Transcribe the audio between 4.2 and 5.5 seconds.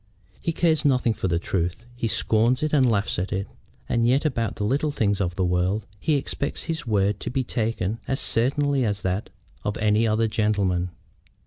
about the little things of the